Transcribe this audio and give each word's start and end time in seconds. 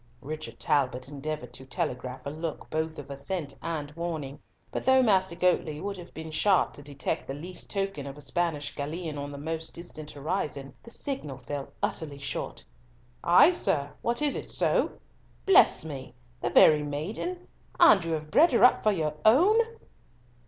Richard 0.23 0.59
Talbot 0.59 1.07
endeavoured 1.09 1.53
to 1.53 1.63
telegraph 1.63 2.25
a 2.25 2.31
look 2.31 2.67
both 2.71 2.97
of 2.97 3.11
assent 3.11 3.53
and 3.61 3.91
warning, 3.91 4.39
but 4.71 4.83
though 4.83 5.03
Master 5.03 5.35
Goatley 5.35 5.79
would 5.79 5.95
have 5.97 6.11
been 6.11 6.31
sharp 6.31 6.73
to 6.73 6.81
detect 6.81 7.27
the 7.27 7.35
least 7.35 7.69
token 7.69 8.07
of 8.07 8.17
a 8.17 8.21
Spanish 8.21 8.73
galleon 8.73 9.19
on 9.19 9.31
the 9.31 9.37
most 9.37 9.73
distant 9.73 10.09
horizon, 10.09 10.73
the 10.81 10.89
signal 10.89 11.37
fell 11.37 11.71
utterly 11.83 12.17
short. 12.17 12.65
"Ay, 13.23 13.51
sir. 13.51 13.93
What, 14.01 14.23
is 14.23 14.35
it 14.35 14.49
so? 14.49 14.93
Bless 15.45 15.85
me! 15.85 16.15
The 16.41 16.49
very 16.49 16.81
maiden! 16.81 17.47
And 17.79 18.03
you 18.03 18.13
have 18.13 18.31
bred 18.31 18.53
her 18.53 18.63
up 18.63 18.81
for 18.81 18.91
your 18.91 19.13
own." 19.23 19.59